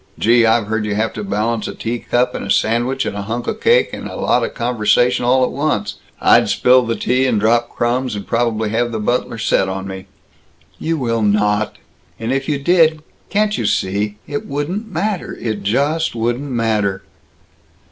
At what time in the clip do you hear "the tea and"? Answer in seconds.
6.87-7.39